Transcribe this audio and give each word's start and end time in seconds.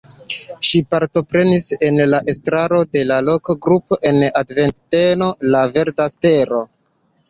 Ŝi 0.69 0.79
partoprenis 0.93 1.67
en 1.89 2.01
la 2.15 2.23
estraro 2.35 2.81
de 2.97 3.05
la 3.13 3.21
loka 3.29 3.59
grupo 3.69 4.03
en 4.13 4.21
Antverpeno 4.43 5.33
La 5.55 5.67
Verda 5.79 6.15
Stelo. 6.19 6.69